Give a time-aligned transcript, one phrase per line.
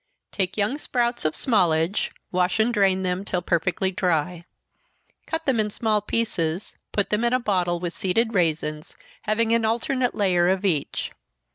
[0.31, 4.45] _Take young sprouts of smallage wash and drain them till perfectly dry.
[5.27, 8.95] Cut them in small pieces, put them in a bottle, with seeded raisins,
[9.25, 11.11] having an alternate layer of each.